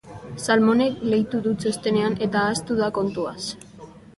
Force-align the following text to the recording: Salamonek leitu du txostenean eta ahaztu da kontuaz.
Salamonek 0.43 0.95
leitu 1.11 1.43
du 1.49 1.53
txostenean 1.65 2.17
eta 2.29 2.43
ahaztu 2.45 2.79
da 2.81 2.91
kontuaz. 2.97 3.41